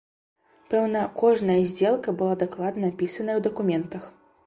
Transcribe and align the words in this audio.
Пэўна, 0.71 1.03
кожная 1.21 1.59
здзелка 1.73 2.17
была 2.25 2.41
дакладна 2.47 2.93
апісаная 2.95 3.35
ў 3.39 3.41
дакументах. 3.51 4.15